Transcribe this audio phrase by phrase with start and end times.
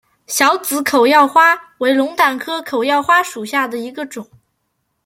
[0.25, 4.27] 小籽口药花为龙胆科口药花属下的一个种。